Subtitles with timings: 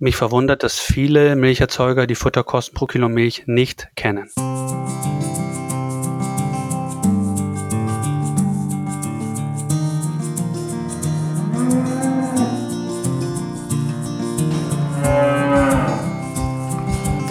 [0.00, 4.30] Mich verwundert, dass viele Milcherzeuger die Futterkosten pro Kilo Milch nicht kennen.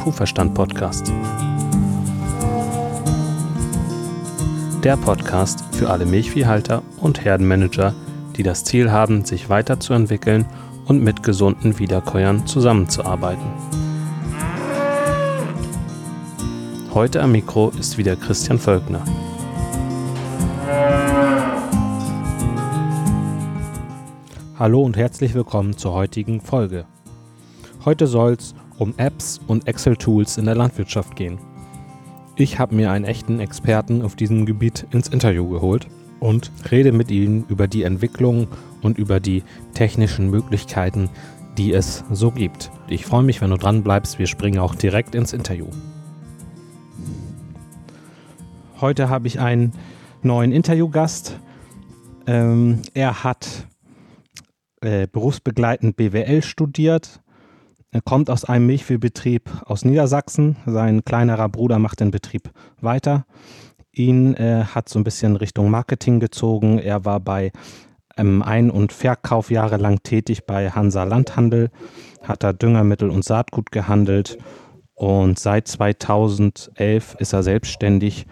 [0.04, 1.14] Kuhverstand Podcast.
[4.84, 7.96] Der Podcast für alle Milchviehhalter und Herdenmanager,
[8.36, 13.46] die das Ziel haben, sich weiterzuentwickeln und mit gesunden Wiederkäuern zusammenzuarbeiten.
[16.94, 19.04] Heute am Mikro ist wieder Christian Völkner.
[24.58, 26.86] Hallo und herzlich willkommen zur heutigen Folge.
[27.86, 31.38] Heute soll es um Apps und Excel-Tools in der Landwirtschaft gehen.
[32.36, 35.88] Ich habe mir einen echten Experten auf diesem Gebiet ins Interview geholt
[36.20, 38.48] und rede mit Ihnen über die Entwicklung
[38.82, 41.10] und über die technischen Möglichkeiten,
[41.58, 42.72] die es so gibt.
[42.88, 44.20] Ich freue mich, wenn du dran bleibst.
[44.20, 45.68] Wir springen auch direkt ins Interview.
[48.80, 49.74] Heute habe ich einen
[50.22, 51.40] neuen Interviewgast.
[52.28, 53.68] Ähm, er hat
[54.82, 57.22] äh, berufsbegleitend BWL studiert.
[57.90, 60.58] Er kommt aus einem Milchviehbetrieb aus Niedersachsen.
[60.66, 63.26] Sein kleinerer Bruder macht den Betrieb weiter.
[63.98, 66.80] Ihn äh, hat so ein bisschen Richtung Marketing gezogen.
[66.80, 67.52] Er war bei
[68.18, 71.70] ähm, Ein- und Verkauf jahrelang tätig bei Hansa Landhandel,
[72.22, 74.38] hat da Düngermittel und Saatgut gehandelt
[74.98, 78.26] und seit 2011 ist er selbstständig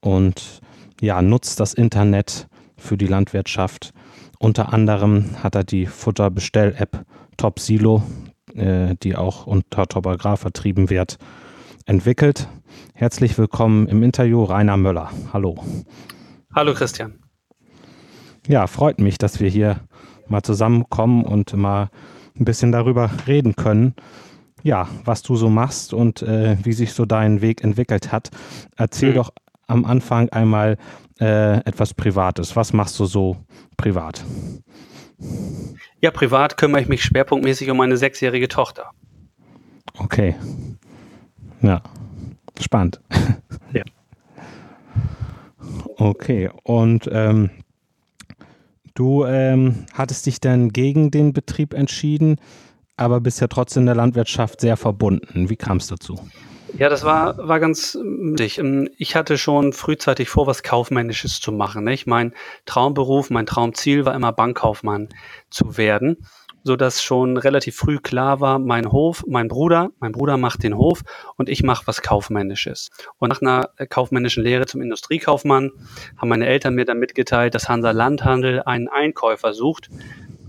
[0.00, 0.60] und
[1.00, 3.94] ja, nutzt das Internet für die Landwirtschaft.
[4.38, 7.06] Unter anderem hat er die Futterbestell-App
[7.38, 8.02] Top Silo,
[8.54, 11.16] äh, die auch unter Topograph vertrieben wird,
[11.90, 12.46] entwickelt.
[12.94, 15.10] Herzlich willkommen im Interview Rainer Möller.
[15.32, 15.58] Hallo.
[16.54, 17.18] Hallo Christian.
[18.46, 19.80] Ja, freut mich, dass wir hier
[20.28, 21.90] mal zusammenkommen und mal
[22.38, 23.96] ein bisschen darüber reden können.
[24.62, 28.30] Ja, was du so machst und äh, wie sich so dein Weg entwickelt hat.
[28.76, 29.14] Erzähl mhm.
[29.16, 29.30] doch
[29.66, 30.76] am Anfang einmal
[31.18, 32.54] äh, etwas Privates.
[32.54, 33.36] Was machst du so
[33.76, 34.24] privat?
[36.00, 38.92] Ja, privat kümmere ich mich schwerpunktmäßig um meine sechsjährige Tochter.
[39.98, 40.36] Okay.
[41.62, 41.82] Ja,
[42.60, 43.00] spannend.
[43.72, 43.84] Ja.
[45.96, 47.50] Okay, und ähm,
[49.00, 52.36] Du ähm, hattest dich dann gegen den Betrieb entschieden,
[52.98, 55.48] aber bist ja trotzdem der Landwirtschaft sehr verbunden.
[55.48, 56.20] Wie kam es dazu?
[56.76, 58.58] Ja, das war, war ganz wichtig.
[58.58, 61.84] Ähm, ich hatte schon frühzeitig vor, was Kaufmännisches zu machen.
[61.84, 62.06] Nicht?
[62.06, 62.34] Mein
[62.66, 65.08] Traumberuf, mein Traumziel war immer Bankkaufmann
[65.48, 66.18] zu werden
[66.62, 70.76] so dass schon relativ früh klar war, mein Hof, mein Bruder, mein Bruder macht den
[70.76, 71.02] Hof
[71.36, 72.90] und ich mache was Kaufmännisches.
[73.18, 75.70] Und nach einer äh, kaufmännischen Lehre zum Industriekaufmann
[76.16, 79.88] haben meine Eltern mir dann mitgeteilt, dass Hansa Landhandel einen Einkäufer sucht.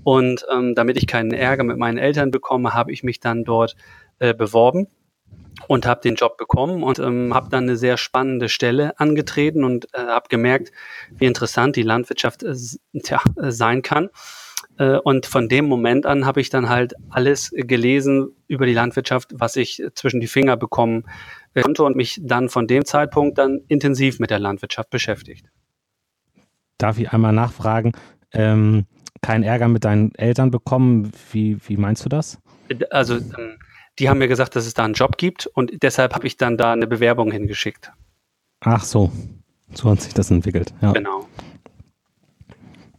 [0.03, 3.75] Und ähm, damit ich keinen Ärger mit meinen Eltern bekomme, habe ich mich dann dort
[4.19, 4.87] äh, beworben
[5.67, 9.87] und habe den Job bekommen und ähm, habe dann eine sehr spannende Stelle angetreten und
[9.93, 10.71] äh, habe gemerkt,
[11.11, 12.55] wie interessant die Landwirtschaft äh,
[13.03, 14.09] tja, äh, sein kann.
[14.81, 19.29] Äh, und von dem Moment an habe ich dann halt alles gelesen über die Landwirtschaft,
[19.33, 21.03] was ich zwischen die Finger bekommen
[21.53, 25.45] konnte und mich dann von dem Zeitpunkt dann intensiv mit der Landwirtschaft beschäftigt.
[26.79, 27.91] Darf ich einmal nachfragen,
[28.33, 28.87] ähm,
[29.21, 31.11] keinen Ärger mit deinen Eltern bekommen?
[31.31, 32.39] Wie, wie meinst du das?
[32.89, 33.59] Also, ähm,
[33.99, 36.57] die haben mir gesagt, dass es da einen Job gibt und deshalb habe ich dann
[36.57, 37.91] da eine Bewerbung hingeschickt.
[38.61, 39.11] Ach so,
[39.75, 40.73] so hat sich das entwickelt.
[40.81, 40.93] Ja.
[40.93, 41.27] Genau.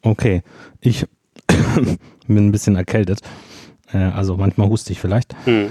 [0.03, 0.43] Okay,
[0.81, 1.07] ich
[2.27, 3.21] bin ein bisschen erkältet.
[3.93, 5.35] Äh, also manchmal huste ich vielleicht.
[5.45, 5.71] Hm.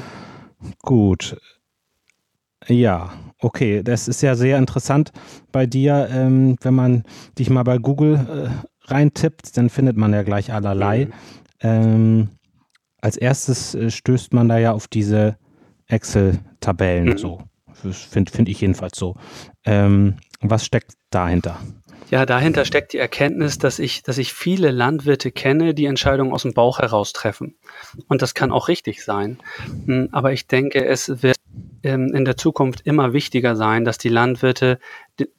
[0.81, 1.37] Gut.
[2.67, 3.83] Ja, okay.
[3.83, 5.11] Das ist ja sehr interessant
[5.51, 6.07] bei dir.
[6.11, 7.03] Ähm, wenn man
[7.37, 11.05] dich mal bei Google äh, reintippt, dann findet man ja gleich allerlei.
[11.05, 11.13] Hm.
[11.61, 12.29] Ähm,
[13.01, 15.37] als erstes äh, stößt man da ja auf diese
[15.87, 17.11] Excel-Tabellen.
[17.11, 17.17] Hm.
[17.17, 17.43] So.
[17.73, 19.15] Finde find ich jedenfalls so.
[19.65, 21.59] Ähm, was steckt dahinter?
[22.09, 26.41] Ja, dahinter steckt die Erkenntnis, dass ich, dass ich viele Landwirte kenne, die Entscheidungen aus
[26.41, 27.55] dem Bauch heraus treffen.
[28.07, 29.39] Und das kann auch richtig sein.
[29.85, 31.37] Hm, aber ich denke, es wird
[31.83, 34.79] ähm, in der Zukunft immer wichtiger sein, dass die Landwirte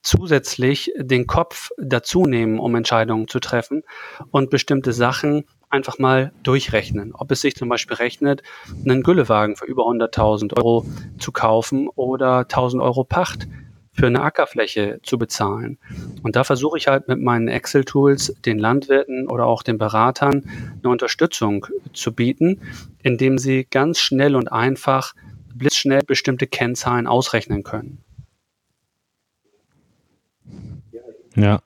[0.02, 3.82] zusätzlich den Kopf dazu nehmen, um Entscheidungen zu treffen
[4.30, 7.12] und bestimmte Sachen einfach mal durchrechnen.
[7.14, 8.42] Ob es sich zum Beispiel rechnet,
[8.84, 10.86] einen Güllewagen für über 100.000 Euro
[11.18, 13.48] zu kaufen oder 1.000 Euro Pacht
[13.92, 15.78] für eine Ackerfläche zu bezahlen.
[16.22, 20.44] Und da versuche ich halt mit meinen Excel-Tools den Landwirten oder auch den Beratern
[20.82, 22.60] eine Unterstützung zu bieten,
[23.02, 25.14] indem sie ganz schnell und einfach
[25.54, 27.98] blitzschnell bestimmte Kennzahlen ausrechnen können.
[31.36, 31.60] Ja.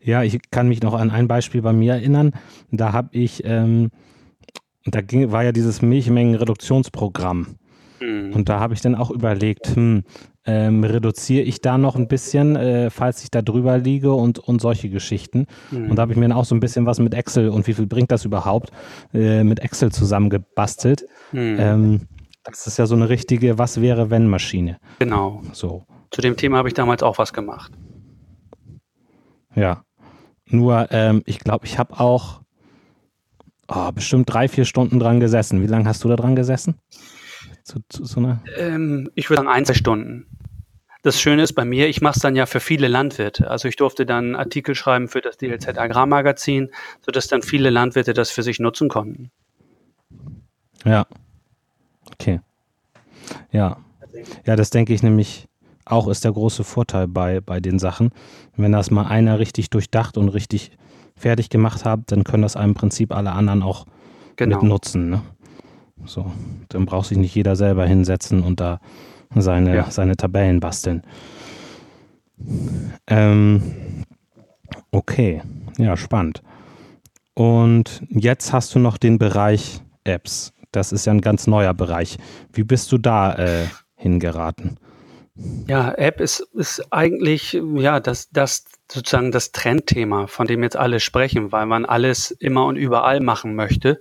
[0.00, 2.32] Ja, ich kann mich noch an ein Beispiel bei mir erinnern.
[2.70, 3.90] Da habe ich ähm,
[4.84, 7.56] da ging, war ja dieses Milchmengenreduktionsprogramm.
[8.00, 8.32] Mhm.
[8.34, 10.04] Und da habe ich dann auch überlegt, hm,
[10.44, 14.60] ähm, reduziere ich da noch ein bisschen, äh, falls ich da drüber liege und, und
[14.60, 15.46] solche Geschichten.
[15.70, 15.90] Mhm.
[15.90, 17.74] Und da habe ich mir dann auch so ein bisschen was mit Excel und wie
[17.74, 18.70] viel bringt das überhaupt
[19.14, 21.06] äh, mit Excel zusammengebastelt.
[21.32, 21.56] Mhm.
[21.58, 22.00] Ähm,
[22.44, 24.78] das ist ja so eine richtige Was wäre wenn Maschine.
[24.98, 25.42] Genau.
[25.52, 25.84] So.
[26.10, 27.72] Zu dem Thema habe ich damals auch was gemacht.
[29.54, 29.84] Ja.
[30.46, 32.42] Nur, ähm, ich glaube, ich habe auch
[33.68, 35.62] oh, bestimmt drei, vier Stunden dran gesessen.
[35.62, 36.74] Wie lange hast du da dran gesessen?
[37.64, 38.42] Zu, zu so einer?
[38.58, 40.26] Ähm, ich würde sagen ein, zwei Stunden.
[41.02, 43.50] Das Schöne ist bei mir, ich mache es dann ja für viele Landwirte.
[43.50, 46.70] Also ich durfte dann Artikel schreiben für das DLZ Agrarmagazin,
[47.04, 49.30] sodass dann viele Landwirte das für sich nutzen konnten.
[50.84, 51.06] Ja.
[52.12, 52.40] Okay.
[53.50, 53.78] Ja.
[54.46, 55.48] Ja, das denke ich nämlich
[55.84, 58.10] auch ist der große Vorteil bei, bei den Sachen.
[58.56, 60.70] Wenn das mal einer richtig durchdacht und richtig
[61.16, 63.86] fertig gemacht hat, dann können das im Prinzip alle anderen auch
[64.36, 64.60] genau.
[64.60, 65.10] mit nutzen.
[65.10, 65.22] Ne?
[66.04, 66.30] So,
[66.68, 68.80] dann braucht sich nicht jeder selber hinsetzen und da
[69.36, 69.90] seine, ja.
[69.90, 71.02] seine Tabellen basteln.
[73.06, 74.04] Ähm,
[74.90, 75.42] okay,
[75.78, 76.42] ja, spannend.
[77.34, 80.52] Und jetzt hast du noch den Bereich Apps.
[80.70, 82.18] Das ist ja ein ganz neuer Bereich.
[82.52, 84.78] Wie bist du da äh, hingeraten?
[85.66, 91.00] Ja, App ist, ist eigentlich ja das, das sozusagen das Trendthema, von dem jetzt alle
[91.00, 94.00] sprechen, weil man alles immer und überall machen möchte.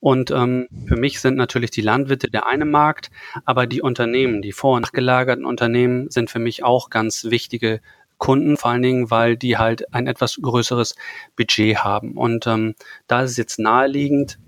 [0.00, 3.10] Und ähm, für mich sind natürlich die Landwirte der eine Markt,
[3.44, 7.80] aber die Unternehmen, die vor- und nachgelagerten Unternehmen sind für mich auch ganz wichtige
[8.16, 10.94] Kunden, vor allen Dingen, weil die halt ein etwas größeres
[11.36, 12.16] Budget haben.
[12.16, 12.74] Und ähm,
[13.06, 14.38] da ist es jetzt naheliegend,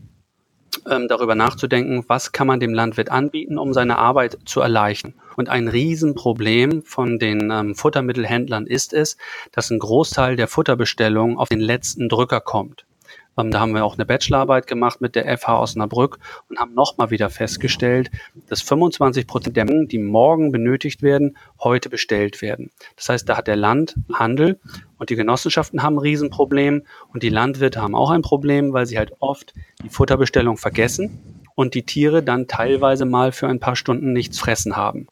[0.88, 5.14] ähm, darüber nachzudenken, was kann man dem Landwirt anbieten, um seine Arbeit zu erleichtern.
[5.36, 9.16] Und ein Riesenproblem von den ähm, Futtermittelhändlern ist es,
[9.52, 12.86] dass ein Großteil der Futterbestellungen auf den letzten Drücker kommt.
[13.36, 16.18] Ähm, da haben wir auch eine Bachelorarbeit gemacht mit der FH Osnabrück
[16.48, 18.10] und haben nochmal wieder festgestellt,
[18.48, 22.70] dass 25 Prozent der Mengen, die morgen benötigt werden, heute bestellt werden.
[22.96, 24.58] Das heißt, da hat der Landhandel
[24.98, 26.82] und die Genossenschaften haben ein Riesenproblem
[27.12, 31.74] und die Landwirte haben auch ein Problem, weil sie halt oft die Futterbestellung vergessen und
[31.74, 35.08] die Tiere dann teilweise mal für ein paar Stunden nichts fressen haben.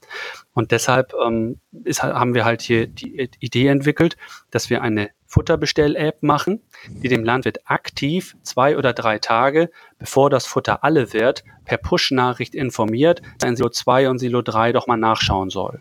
[0.58, 4.16] Und deshalb ähm, ist, haben wir halt hier die Idee entwickelt,
[4.50, 9.70] dass wir eine Futterbestell-App machen, die dem Landwirt aktiv zwei oder drei Tage,
[10.00, 14.72] bevor das Futter alle wird, per Push-Nachricht informiert, dass in Silo 2 und Silo 3
[14.72, 15.80] doch mal nachschauen soll.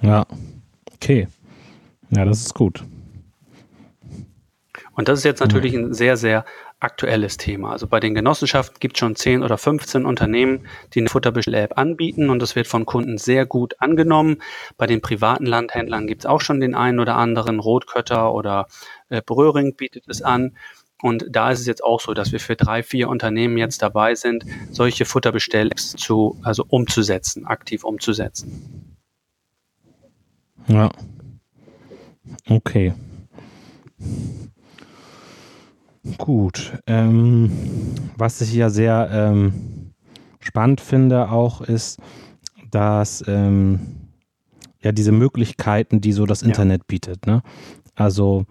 [0.00, 0.26] Ja,
[0.94, 1.26] okay.
[2.10, 2.84] Ja, das ist gut.
[4.96, 6.46] Und das ist jetzt natürlich ein sehr, sehr
[6.80, 7.70] aktuelles Thema.
[7.72, 12.30] Also bei den Genossenschaften gibt es schon 10 oder 15 Unternehmen, die eine Futterbestell-App anbieten
[12.30, 14.38] und das wird von Kunden sehr gut angenommen.
[14.78, 18.68] Bei den privaten Landhändlern gibt es auch schon den einen oder anderen, Rotkötter oder
[19.10, 20.56] äh, Bröhring bietet es an.
[21.02, 24.14] Und da ist es jetzt auch so, dass wir für drei, vier Unternehmen jetzt dabei
[24.14, 28.96] sind, solche Futterbestell-Apps zu, also umzusetzen, aktiv umzusetzen.
[30.68, 30.90] Ja.
[32.48, 32.94] Okay.
[36.18, 36.78] Gut.
[36.86, 37.50] Ähm,
[38.16, 39.92] was ich ja sehr ähm,
[40.40, 41.98] spannend finde auch ist,
[42.70, 43.80] dass ähm,
[44.80, 46.86] ja diese Möglichkeiten, die so das Internet ja.
[46.86, 47.26] bietet.
[47.26, 47.42] Ne?
[47.94, 48.46] Also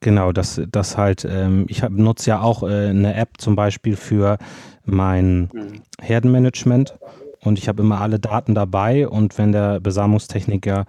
[0.00, 4.38] genau, dass das halt, ähm, ich nutze ja auch äh, eine App zum Beispiel für
[4.84, 5.82] mein mhm.
[6.00, 6.98] Herdenmanagement
[7.40, 10.86] und ich habe immer alle Daten dabei und wenn der Besamungstechniker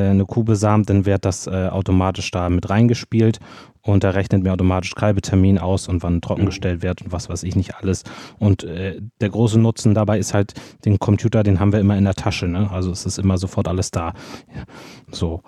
[0.00, 3.38] eine Kuh besamt, dann wird das äh, automatisch da mit reingespielt
[3.82, 7.56] und er rechnet mir automatisch Kalbetermin aus und wann trockengestellt wird und was weiß ich
[7.56, 8.04] nicht alles.
[8.38, 12.04] Und äh, der große Nutzen dabei ist halt, den Computer, den haben wir immer in
[12.04, 12.46] der Tasche.
[12.46, 12.70] Ne?
[12.70, 14.14] Also es ist immer sofort alles da.
[14.54, 14.64] Ja,
[15.10, 15.42] so.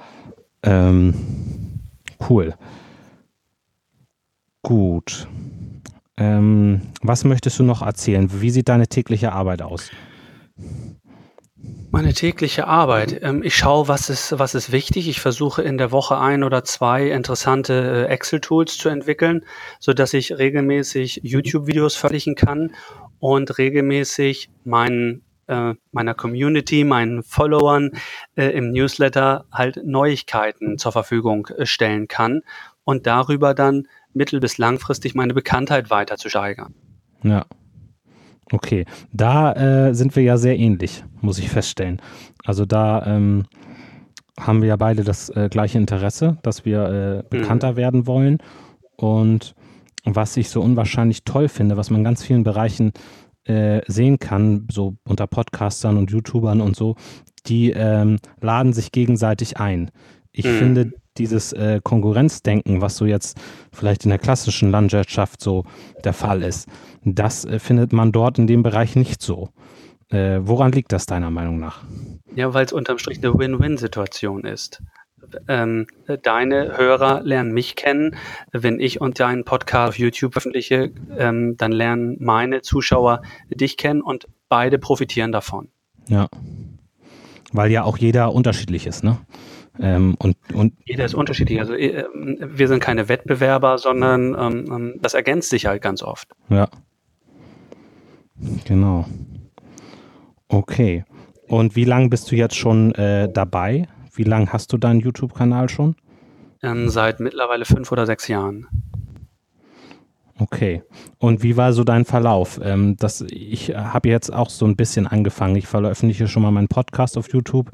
[0.63, 1.15] Ähm,
[2.29, 2.55] cool.
[4.63, 5.29] Gut.
[6.17, 8.29] Ähm, was möchtest du noch erzählen?
[8.41, 9.91] Wie sieht deine tägliche Arbeit aus?
[11.95, 13.23] Meine tägliche Arbeit.
[13.23, 15.09] Ähm, ich schaue, was ist, was ist wichtig.
[15.09, 19.45] Ich versuche in der Woche ein oder zwei interessante äh, Excel-Tools zu entwickeln,
[19.79, 22.73] so dass ich regelmäßig YouTube-Videos veröffentlichen kann
[23.21, 27.93] und regelmäßig meinen äh, meiner Community, meinen Followern
[28.35, 32.43] äh, im Newsletter halt Neuigkeiten zur Verfügung stellen kann
[32.83, 36.75] und darüber dann mittel- bis langfristig meine Bekanntheit weiter zu steigern.
[37.23, 37.47] Ja,
[38.53, 42.01] Okay, da äh, sind wir ja sehr ähnlich, muss ich feststellen.
[42.45, 43.45] Also da ähm,
[44.39, 47.77] haben wir ja beide das äh, gleiche Interesse, dass wir äh, bekannter mhm.
[47.77, 48.39] werden wollen.
[48.97, 49.55] Und
[50.05, 52.93] was ich so unwahrscheinlich toll finde, was man in ganz vielen Bereichen
[53.45, 56.97] äh, sehen kann, so unter Podcastern und YouTubern und so,
[57.47, 59.91] die ähm, laden sich gegenseitig ein.
[60.33, 60.59] Ich mhm.
[60.59, 63.39] finde dieses äh, Konkurrenzdenken, was so jetzt
[63.73, 65.65] vielleicht in der klassischen Landwirtschaft so
[66.05, 66.69] der Fall ist,
[67.05, 69.51] das äh, findet man dort in dem Bereich nicht so.
[70.11, 71.83] Äh, woran liegt das deiner Meinung nach?
[72.35, 74.83] Ja, weil es unterm Strich eine Win-Win-Situation ist.
[75.49, 75.87] Ähm,
[76.23, 78.17] deine Hörer lernen mich kennen.
[78.53, 84.03] Wenn ich und deinen Podcast auf YouTube veröffentliche, ähm, dann lernen meine Zuschauer dich kennen
[84.03, 85.69] und beide profitieren davon.
[86.09, 86.29] Ja.
[87.53, 89.19] Weil ja auch jeder unterschiedlich ist, ne?
[89.81, 91.59] Ähm, und, und jeder ist unterschiedlich.
[91.59, 96.29] Also äh, wir sind keine Wettbewerber, sondern ähm, ähm, das ergänzt sich halt ganz oft.
[96.49, 96.69] Ja.
[98.67, 99.07] Genau.
[100.49, 101.05] Okay.
[101.49, 103.89] Und wie lange bist du jetzt schon äh, dabei?
[104.15, 105.97] Wie lange hast du deinen YouTube-Kanal schon?
[106.63, 108.67] Ähm, seit mittlerweile fünf oder sechs Jahren.
[110.39, 110.83] Okay.
[111.19, 112.61] Und wie war so dein Verlauf?
[112.63, 115.57] Ähm, das, ich habe jetzt auch so ein bisschen angefangen.
[115.57, 117.71] Ich veröffentliche schon mal meinen Podcast auf YouTube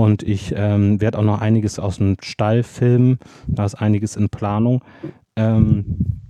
[0.00, 3.18] und ich ähm, werde auch noch einiges aus dem Stall filmen.
[3.46, 4.82] Da ist einiges in Planung.
[5.36, 6.22] Ähm,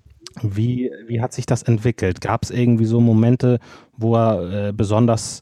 [0.43, 2.21] wie, wie hat sich das entwickelt?
[2.21, 3.61] Gab es irgendwie so Momente,
[3.97, 5.41] wo er äh, besonders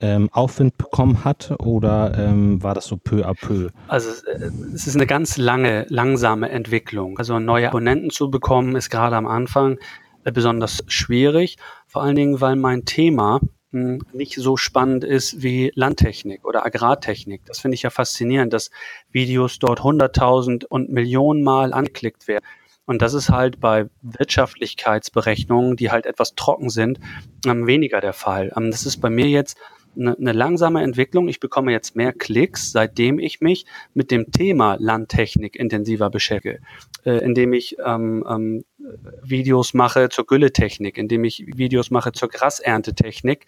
[0.00, 3.70] ähm, Aufwind bekommen hat oder ähm, war das so peu à peu?
[3.88, 7.18] Also äh, es ist eine ganz lange, langsame Entwicklung.
[7.18, 9.78] Also neue Abonnenten zu bekommen, ist gerade am Anfang
[10.24, 11.56] äh, besonders schwierig.
[11.86, 13.40] Vor allen Dingen, weil mein Thema
[13.74, 17.42] nicht so spannend ist wie Landtechnik oder Agrartechnik.
[17.44, 18.70] Das finde ich ja faszinierend, dass
[19.10, 22.44] Videos dort hunderttausend und Millionen Mal angeklickt werden.
[22.86, 27.00] Und das ist halt bei Wirtschaftlichkeitsberechnungen, die halt etwas trocken sind,
[27.46, 28.52] ähm, weniger der Fall.
[28.56, 29.58] Ähm, das ist bei mir jetzt
[29.96, 31.28] eine, eine langsame Entwicklung.
[31.28, 33.64] Ich bekomme jetzt mehr Klicks, seitdem ich mich
[33.94, 36.60] mit dem Thema Landtechnik intensiver beschäftige,
[37.04, 38.64] äh, indem ich ähm,
[39.22, 43.46] Videos mache zur Gülletechnik, indem ich Videos mache zur Graserntetechnik,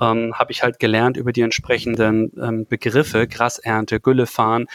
[0.00, 4.66] ähm, habe ich halt gelernt über die entsprechenden ähm, Begriffe Grasernte, Güllefahren,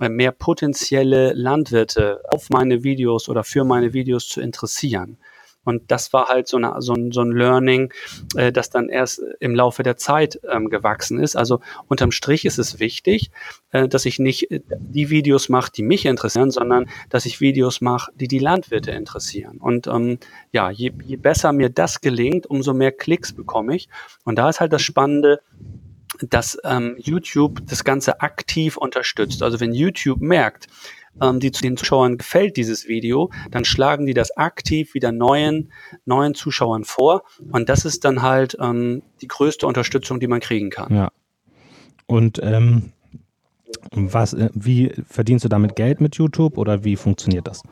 [0.00, 5.18] äh, mehr potenzielle Landwirte auf meine Videos oder für meine Videos zu interessieren.
[5.64, 7.92] Und das war halt so, eine, so, ein, so ein Learning,
[8.36, 11.36] äh, das dann erst im Laufe der Zeit ähm, gewachsen ist.
[11.36, 13.30] Also unterm Strich ist es wichtig,
[13.72, 17.80] äh, dass ich nicht äh, die Videos mache, die mich interessieren, sondern dass ich Videos
[17.80, 19.58] mache, die die Landwirte interessieren.
[19.58, 20.18] Und ähm,
[20.52, 23.88] ja, je, je besser mir das gelingt, umso mehr Klicks bekomme ich.
[24.24, 25.40] Und da ist halt das Spannende,
[26.28, 29.42] dass ähm, YouTube das Ganze aktiv unterstützt.
[29.42, 30.66] Also wenn YouTube merkt,
[31.20, 35.72] ähm, die zu den Zuschauern gefällt dieses Video, dann schlagen die das aktiv wieder neuen,
[36.04, 37.22] neuen Zuschauern vor.
[37.52, 40.94] Und das ist dann halt ähm, die größte Unterstützung, die man kriegen kann.
[40.94, 41.10] Ja.
[42.06, 42.92] Und ähm,
[43.92, 47.62] was, äh, wie verdienst du damit Geld mit YouTube oder wie funktioniert das?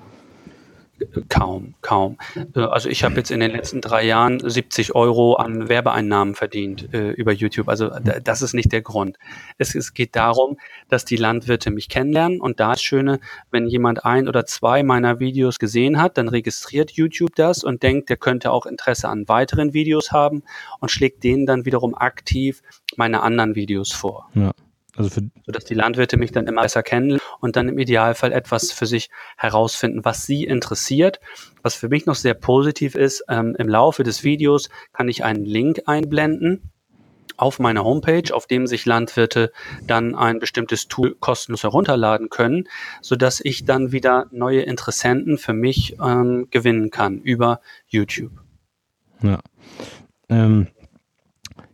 [1.29, 2.19] Kaum, kaum.
[2.55, 6.93] Äh, also ich habe jetzt in den letzten drei Jahren 70 Euro an Werbeeinnahmen verdient
[6.93, 7.69] äh, über YouTube.
[7.69, 7.91] Also
[8.23, 9.19] das ist nicht der Grund.
[9.59, 14.05] Es, es, geht darum, dass die Landwirte mich kennenlernen und da ist schöne, wenn jemand
[14.05, 18.51] ein oder zwei meiner Videos gesehen hat, dann registriert YouTube das und denkt, der könnte
[18.51, 20.43] auch Interesse an weiteren Videos haben
[20.81, 22.63] und schlägt denen dann wiederum aktiv
[22.97, 24.29] meine anderen Videos vor.
[24.35, 24.53] Ja.
[24.99, 28.73] Also für sodass die Landwirte mich dann immer besser kennen und dann im Idealfall etwas
[28.73, 31.21] für sich herausfinden, was sie interessiert.
[31.63, 35.45] Was für mich noch sehr positiv ist, ähm, im Laufe des Videos kann ich einen
[35.45, 36.73] Link einblenden
[37.37, 39.53] auf meiner Homepage, auf dem sich Landwirte
[39.87, 42.65] dann ein bestimmtes Tool kostenlos herunterladen können,
[43.01, 48.33] sodass ich dann wieder neue Interessenten für mich ähm, gewinnen kann über YouTube.
[49.23, 49.39] Ja.
[50.29, 50.67] Ähm,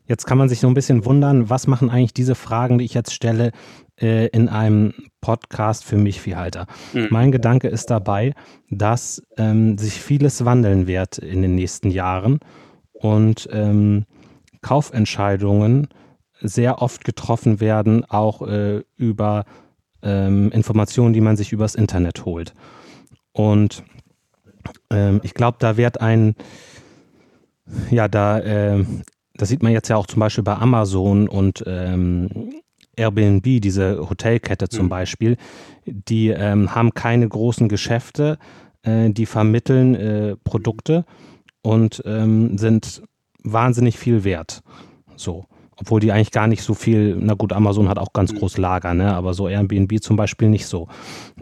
[0.06, 2.94] Jetzt kann man sich so ein bisschen wundern, was machen eigentlich diese Fragen, die ich
[2.94, 3.52] jetzt stelle,
[4.00, 6.66] äh, in einem Podcast für mich Viehhalter.
[6.92, 7.08] Mhm.
[7.10, 8.34] Mein Gedanke ist dabei,
[8.70, 12.40] dass ähm, sich vieles wandeln wird in den nächsten Jahren
[12.92, 14.04] und ähm,
[14.60, 15.88] Kaufentscheidungen
[16.40, 19.44] sehr oft getroffen werden, auch äh, über
[20.02, 22.52] ähm, Informationen, die man sich übers Internet holt.
[23.32, 23.82] Und
[24.90, 26.34] ähm, ich glaube, da wird ein,
[27.90, 28.84] ja, da äh,
[29.36, 32.60] das sieht man jetzt ja auch zum Beispiel bei Amazon und ähm,
[32.96, 34.90] Airbnb, diese Hotelkette zum mhm.
[34.90, 35.36] Beispiel,
[35.86, 38.38] die ähm, haben keine großen Geschäfte,
[38.82, 41.04] äh, die vermitteln äh, Produkte
[41.62, 43.02] und ähm, sind
[43.42, 44.62] wahnsinnig viel wert.
[45.16, 45.46] So.
[45.76, 48.38] Obwohl die eigentlich gar nicht so viel, na gut, Amazon hat auch ganz mhm.
[48.38, 49.12] groß Lager, ne?
[49.12, 50.86] aber so Airbnb zum Beispiel nicht so.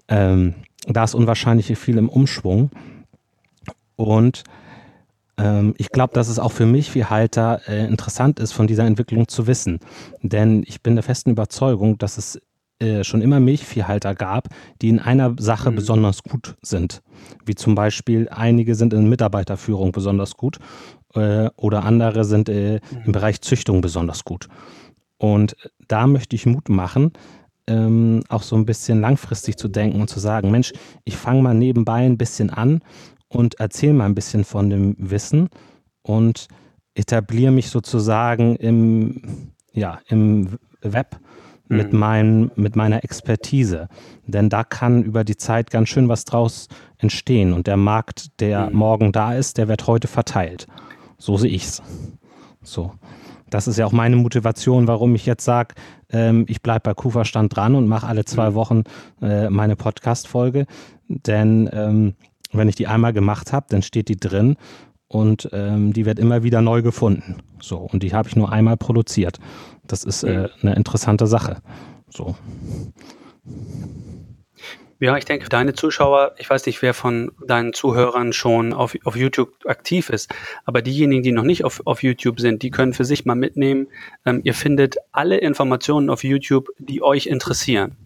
[0.08, 0.54] Ähm,
[0.86, 2.70] da ist unwahrscheinlich viel im Umschwung.
[3.96, 4.44] Und
[5.78, 9.28] ich glaube, dass es auch für mich wie Halter äh, interessant ist, von dieser Entwicklung
[9.28, 9.80] zu wissen.
[10.22, 12.38] Denn ich bin der festen Überzeugung, dass es
[12.82, 14.48] äh, schon immer Milchviehhalter gab,
[14.80, 15.76] die in einer Sache mhm.
[15.76, 17.00] besonders gut sind.
[17.46, 20.58] Wie zum Beispiel einige sind in Mitarbeiterführung besonders gut
[21.14, 23.12] äh, oder andere sind äh, im mhm.
[23.12, 24.48] Bereich Züchtung besonders gut.
[25.16, 25.54] Und
[25.86, 27.12] da möchte ich Mut machen,
[27.68, 30.72] ähm, auch so ein bisschen langfristig zu denken und zu sagen, Mensch,
[31.04, 32.80] ich fange mal nebenbei ein bisschen an
[33.32, 35.48] und erzähle mal ein bisschen von dem Wissen
[36.02, 36.48] und
[36.94, 41.18] etabliere mich sozusagen im, ja, im Web
[41.68, 41.98] mit, mhm.
[41.98, 43.88] mein, mit meiner Expertise.
[44.26, 47.52] Denn da kann über die Zeit ganz schön was draus entstehen.
[47.52, 48.76] Und der Markt, der mhm.
[48.76, 50.66] morgen da ist, der wird heute verteilt.
[51.18, 51.82] So sehe ich es.
[52.62, 52.92] So.
[53.48, 55.74] Das ist ja auch meine Motivation, warum ich jetzt sage,
[56.10, 58.54] ähm, ich bleibe bei Kuferstand dran und mache alle zwei mhm.
[58.54, 58.82] Wochen
[59.20, 60.66] äh, meine Podcast-Folge.
[61.08, 62.14] Denn ähm,
[62.52, 64.56] wenn ich die einmal gemacht habe, dann steht die drin
[65.08, 67.38] und ähm, die wird immer wieder neu gefunden.
[67.60, 69.38] So, und die habe ich nur einmal produziert.
[69.86, 71.58] Das ist äh, eine interessante Sache.
[72.08, 72.36] So.
[75.02, 79.16] Ja, ich denke, deine Zuschauer, ich weiß nicht, wer von deinen Zuhörern schon auf, auf
[79.16, 80.32] YouTube aktiv ist,
[80.64, 83.88] aber diejenigen, die noch nicht auf, auf YouTube sind, die können für sich mal mitnehmen.
[84.24, 87.96] Ähm, ihr findet alle Informationen auf YouTube, die euch interessieren.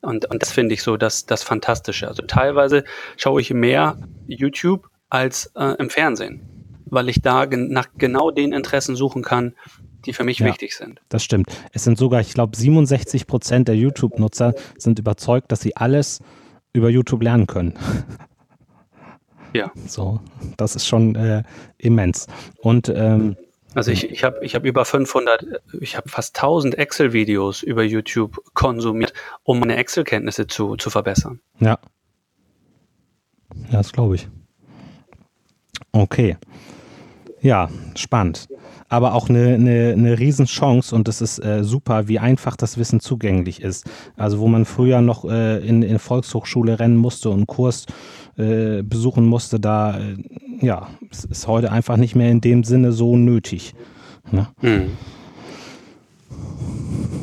[0.00, 2.08] Und, und das finde ich so das, das Fantastische.
[2.08, 2.84] Also teilweise
[3.16, 6.40] schaue ich mehr YouTube als äh, im Fernsehen,
[6.86, 9.54] weil ich da gen nach genau den Interessen suchen kann,
[10.04, 11.00] die für mich ja, wichtig sind.
[11.08, 11.50] Das stimmt.
[11.72, 16.20] Es sind sogar, ich glaube, 67 Prozent der YouTube-Nutzer sind überzeugt, dass sie alles
[16.72, 17.74] über YouTube lernen können.
[19.54, 19.72] Ja.
[19.86, 20.20] So,
[20.56, 21.42] das ist schon äh,
[21.78, 22.26] immens.
[22.58, 23.36] Und ähm,
[23.74, 28.38] also ich, ich habe ich hab über 500, ich habe fast 1000 Excel-Videos über YouTube
[28.54, 31.40] konsumiert, um meine Excel-Kenntnisse zu, zu verbessern.
[31.60, 31.78] Ja.
[33.70, 34.28] Ja, das glaube ich.
[35.92, 36.36] Okay.
[37.40, 38.48] Ja, spannend
[38.88, 43.00] aber auch eine, eine, eine Riesenchance und das ist äh, super, wie einfach das Wissen
[43.00, 43.86] zugänglich ist.
[44.16, 47.86] Also wo man früher noch äh, in, in Volkshochschule rennen musste und Kurs
[48.38, 50.16] äh, besuchen musste, da äh,
[50.60, 53.74] ja, es ist heute einfach nicht mehr in dem Sinne so nötig.
[54.30, 54.48] Ne?
[54.60, 54.96] Mhm.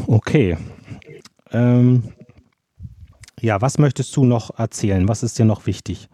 [0.07, 0.57] Okay.
[1.51, 2.03] Ähm,
[3.39, 5.07] ja, was möchtest du noch erzählen?
[5.07, 6.10] Was ist dir noch wichtig?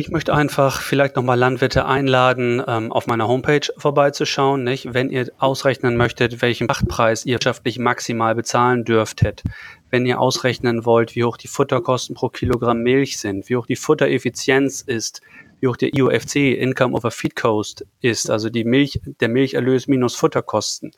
[0.00, 4.94] Ich möchte einfach vielleicht nochmal Landwirte einladen, ähm, auf meiner Homepage vorbeizuschauen, nicht?
[4.94, 9.42] wenn ihr ausrechnen möchtet, welchen Pachtpreis ihr wirtschaftlich maximal bezahlen dürftet,
[9.90, 13.76] wenn ihr ausrechnen wollt, wie hoch die Futterkosten pro Kilogramm Milch sind, wie hoch die
[13.76, 15.22] Futtereffizienz ist,
[15.60, 20.14] wie hoch der IOFC, Income over Feed Cost, ist, also die Milch, der Milcherlös minus
[20.14, 20.92] Futterkosten,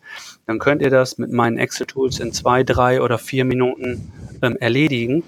[0.46, 5.22] dann könnt ihr das mit meinen Excel-Tools in zwei, drei oder vier Minuten ähm, erledigen.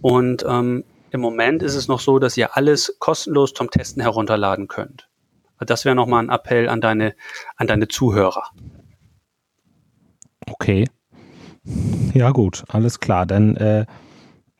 [0.00, 4.68] Und ähm, im Moment ist es noch so, dass ihr alles kostenlos zum Testen herunterladen
[4.68, 5.08] könnt.
[5.58, 7.16] Das wäre nochmal ein Appell an deine,
[7.56, 8.44] an deine Zuhörer.
[10.46, 10.86] Okay.
[12.14, 13.26] Ja, gut, alles klar.
[13.26, 13.86] Dann, äh,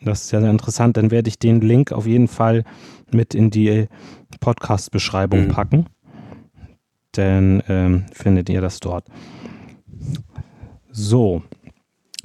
[0.01, 0.97] das ist ja sehr interessant.
[0.97, 2.65] Dann werde ich den Link auf jeden Fall
[3.11, 3.89] mit in die
[4.41, 5.49] Podcast-Beschreibung mhm.
[5.49, 5.87] packen.
[7.13, 9.07] Dann ähm, findet ihr das dort.
[10.91, 11.43] So,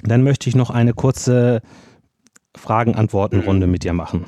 [0.02, 1.62] dann möchte ich noch eine kurze
[2.56, 4.24] Fragen-Antworten-Runde mit dir machen.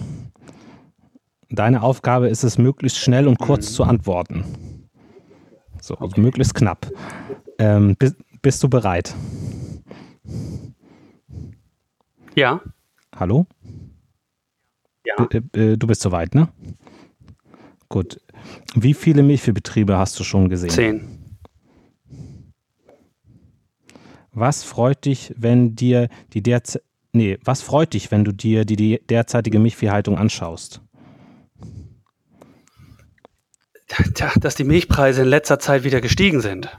[1.48, 3.74] Deine Aufgabe ist es, möglichst schnell und kurz mhm.
[3.74, 4.44] zu antworten.
[5.80, 6.20] So, also okay.
[6.20, 6.90] möglichst knapp.
[7.58, 9.14] Ähm, bist, bist du bereit?
[12.36, 12.60] Ja.
[13.16, 13.46] Hallo?
[15.04, 15.24] Ja.
[15.24, 16.48] B äh, du bist soweit, ne?
[17.88, 18.20] Gut.
[18.74, 20.70] Wie viele Milchviehbetriebe hast du schon gesehen?
[20.70, 21.18] Zehn.
[24.32, 28.76] Was freut dich, wenn dir die derzeit Nee, was freut dich, wenn du dir die,
[28.76, 30.82] die derzeitige Milchviehhaltung anschaust?
[34.12, 36.76] Tja, dass die Milchpreise in letzter Zeit wieder gestiegen sind.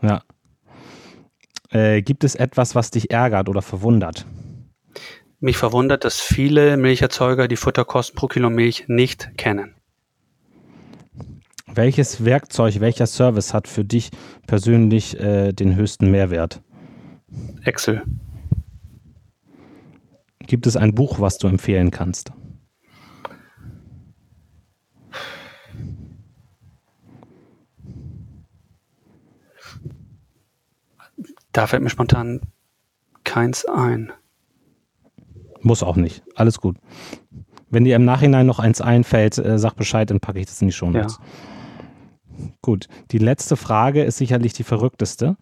[0.00, 0.22] Ja.
[1.70, 4.26] Äh, gibt es etwas, was dich ärgert oder verwundert?
[5.40, 9.76] Mich verwundert, dass viele Milcherzeuger die Futterkosten pro Kilo Milch nicht kennen.
[11.66, 14.10] Welches Werkzeug, welcher Service hat für dich
[14.48, 16.60] persönlich äh, den höchsten Mehrwert?
[17.62, 18.02] Excel.
[20.40, 22.32] Gibt es ein Buch, was du empfehlen kannst?
[31.52, 32.40] Da fällt mir spontan
[33.22, 34.12] keins ein.
[35.62, 36.22] Muss auch nicht.
[36.34, 36.76] Alles gut.
[37.70, 40.68] Wenn dir im Nachhinein noch eins einfällt, äh, sag Bescheid, dann packe ich das in
[40.68, 41.18] die Show Notes.
[41.18, 42.46] Ja.
[42.62, 42.88] Gut.
[43.10, 45.36] Die letzte Frage ist sicherlich die verrückteste.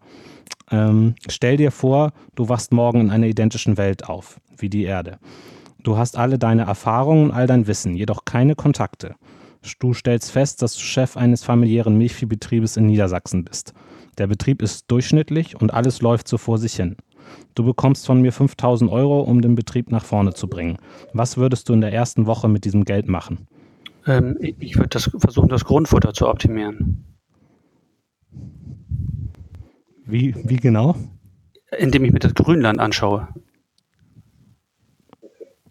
[0.71, 5.19] Ähm, stell dir vor, du wachst morgen in einer identischen Welt auf wie die Erde.
[5.83, 9.15] Du hast alle deine Erfahrungen, all dein Wissen, jedoch keine Kontakte.
[9.79, 13.73] Du stellst fest, dass du Chef eines familiären Milchviehbetriebes in Niedersachsen bist.
[14.17, 16.97] Der Betrieb ist durchschnittlich und alles läuft so vor sich hin.
[17.55, 20.77] Du bekommst von mir 5000 Euro, um den Betrieb nach vorne zu bringen.
[21.13, 23.47] Was würdest du in der ersten Woche mit diesem Geld machen?
[24.05, 27.03] Ähm, ich würde versuchen, das Grundfutter zu optimieren.
[30.05, 30.95] Wie, wie genau?
[31.77, 33.27] Indem ich mir das Grünland anschaue.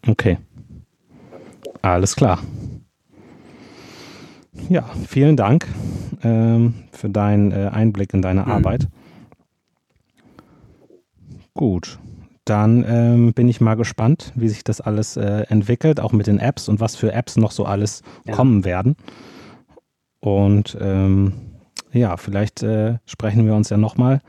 [0.06, 0.38] Okay.
[1.82, 2.40] Alles klar.
[4.68, 5.66] Ja, vielen Dank
[6.22, 8.50] ähm, für deinen äh, Einblick in deine mhm.
[8.50, 8.88] Arbeit.
[11.56, 11.98] Gut,
[12.44, 16.38] dann ähm, bin ich mal gespannt, wie sich das alles äh, entwickelt, auch mit den
[16.38, 18.34] Apps und was für Apps noch so alles ja.
[18.34, 18.94] kommen werden.
[20.20, 21.32] Und ähm,
[21.92, 24.20] ja, vielleicht äh, sprechen wir uns ja nochmal.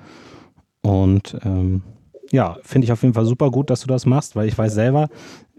[0.81, 1.83] Und ähm,
[2.31, 4.73] ja, finde ich auf jeden Fall super gut, dass du das machst, weil ich weiß
[4.73, 5.09] selber,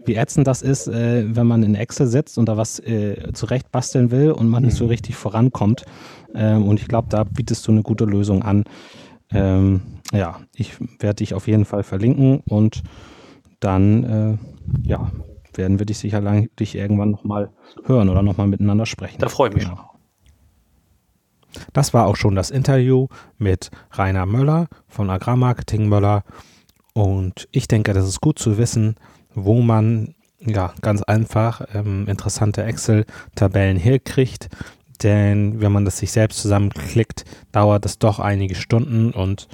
[0.05, 3.71] wie ätzend das ist, äh, wenn man in Excel sitzt und da was äh, zurecht
[3.71, 4.69] basteln will und man mhm.
[4.69, 4.89] nicht so mhm.
[4.89, 5.85] richtig vorankommt.
[6.33, 8.63] Ähm, und ich glaube, da bietest du eine gute Lösung an.
[9.31, 9.81] Ähm,
[10.13, 12.83] ja, ich werde dich auf jeden Fall verlinken und
[13.59, 15.11] dann, äh, ja,
[15.53, 17.51] werden wir dich sicherlich irgendwann nochmal
[17.85, 19.19] hören oder nochmal miteinander sprechen.
[19.19, 19.65] Da freue ich mich.
[19.65, 19.89] Genau.
[21.73, 26.23] Das war auch schon das Interview mit Rainer Möller von Agrarmarketing Möller.
[26.93, 28.95] Und ich denke, das ist gut zu wissen,
[29.33, 34.49] wo man ja ganz einfach ähm, interessante Excel-Tabellen herkriegt.
[35.03, 39.47] Denn wenn man das sich selbst zusammenklickt, dauert es doch einige Stunden und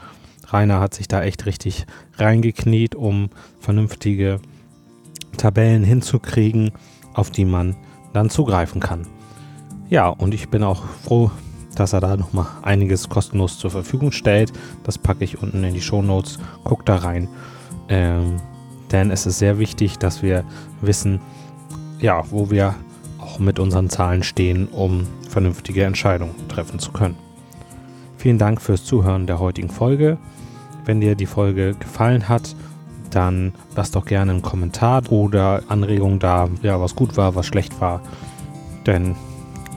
[0.56, 1.86] Rainer hat sich da echt richtig
[2.18, 4.40] reingekniet, um vernünftige
[5.38, 6.72] Tabellen hinzukriegen,
[7.14, 7.76] auf die man
[8.14, 9.06] dann zugreifen kann.
[9.90, 11.30] Ja, und ich bin auch froh,
[11.76, 14.54] dass er da nochmal einiges kostenlos zur Verfügung stellt.
[14.84, 16.40] Das packe ich unten in die Show Notes.
[16.64, 17.28] Guckt da rein.
[17.90, 18.38] Ähm,
[18.92, 20.46] denn es ist sehr wichtig, dass wir
[20.82, 21.20] wissen,
[22.00, 22.76] ja, wo wir
[23.20, 27.16] auch mit unseren Zahlen stehen, um vernünftige Entscheidungen treffen zu können.
[28.18, 30.18] Vielen Dank fürs Zuhören der heutigen Folge.
[30.86, 32.56] Wenn dir die Folge gefallen hat,
[33.12, 37.80] dann lass doch gerne einen Kommentar oder Anregungen da, ja, was gut war, was schlecht
[37.82, 38.02] war.
[38.86, 39.16] Denn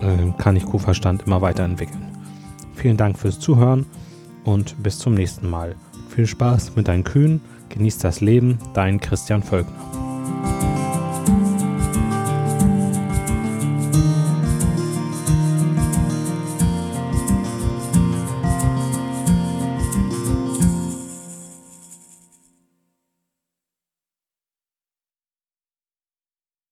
[0.02, 2.06] äh, kann ich Kuhverstand immer weiterentwickeln.
[2.74, 3.86] Vielen Dank fürs Zuhören
[4.44, 5.74] und bis zum nächsten Mal.
[6.08, 7.40] Viel Spaß mit deinen Kühen,
[7.70, 9.97] genieß das Leben, dein Christian Völkner.